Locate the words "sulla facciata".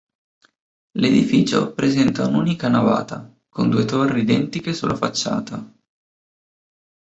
4.73-5.63